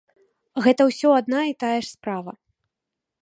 Гэта 0.67 0.81
ўсё 0.89 1.09
адна 1.19 1.41
і 1.51 1.55
тая 1.63 1.75
ж 1.75 1.85
справа. 1.95 2.31